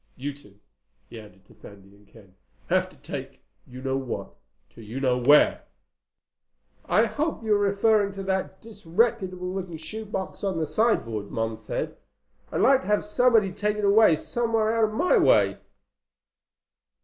[0.15, 0.59] You two,"
[1.11, 2.33] he added to Sandy and Ken,
[2.69, 4.33] "have to take you know what
[4.71, 5.65] to you know where."
[6.85, 11.97] "I hope you're referring to that disreputable looking shoe box on the sideboard," Mom said.
[12.51, 15.59] "I'd like to have somebody take it somewhere out of my way."